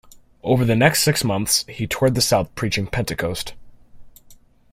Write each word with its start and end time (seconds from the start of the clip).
Over 0.41 0.65
the 0.65 0.75
next 0.75 1.03
six 1.03 1.23
months, 1.23 1.63
he 1.69 1.85
toured 1.85 2.15
the 2.15 2.21
south 2.23 2.55
preaching 2.55 2.87
"Pentecost". 2.87 3.53